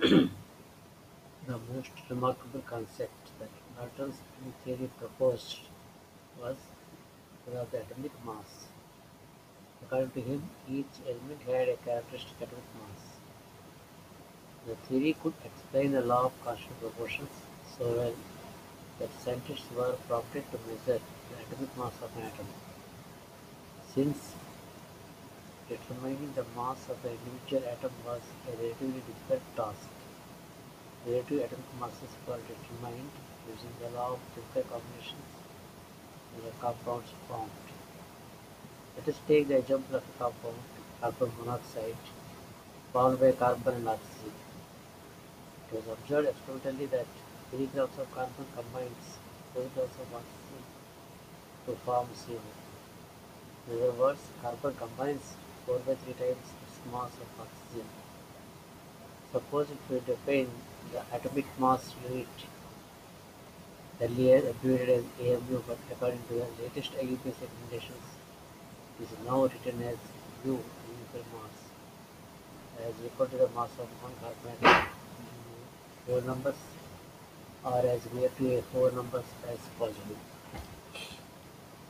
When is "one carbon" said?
74.02-74.88